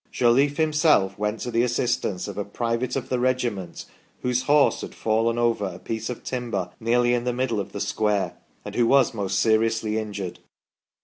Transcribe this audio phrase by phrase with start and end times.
[0.11, 3.85] Jolliffe himself went to the assistance of" a private of the regiment
[4.23, 7.79] whose horse had fallen over a piece of timber nearly in the middle of the
[7.79, 8.33] square,
[8.65, 10.39] and who was most seriously injured